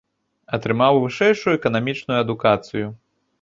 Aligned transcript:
Атрымаў 0.55 0.97
вышэйшую 1.03 1.53
эканамічную 1.59 2.17
адукацыю. 2.25 2.87